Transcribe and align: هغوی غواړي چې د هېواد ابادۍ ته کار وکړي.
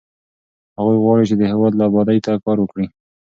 هغوی 0.77 0.97
غواړي 1.03 1.23
چې 1.29 1.35
د 1.37 1.41
هېواد 1.51 1.73
ابادۍ 1.87 2.19
ته 2.25 2.31
کار 2.45 2.57
وکړي. 2.61 2.85